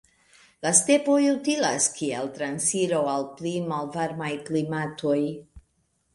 [0.65, 5.21] La stepoj utilas kiel transiro al pli malvarmaj klimatoj.